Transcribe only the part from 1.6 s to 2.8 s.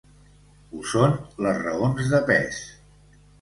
raons de pes.